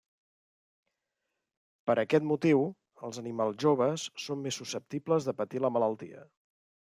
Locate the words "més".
4.47-4.59